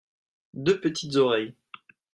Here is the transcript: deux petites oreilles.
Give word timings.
deux 0.55 0.81
petites 0.81 1.15
oreilles. 1.15 1.53